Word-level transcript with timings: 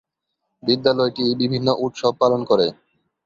বিদ্যালয়টি 0.63 1.25
বিভিন্ন 1.41 1.67
উৎসব 1.85 2.13
পালন 2.21 2.41
করে। 2.45 2.67